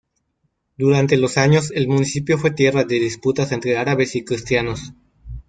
Durante 0.79 1.15
los 1.15 1.37
años 1.37 1.69
el 1.69 1.87
municipio 1.87 2.39
fue 2.39 2.49
tierra 2.49 2.83
de 2.85 2.95
disputas 2.99 3.51
entre 3.51 3.77
árabes 3.77 4.15
y 4.15 4.25
cristianos. 4.25 4.93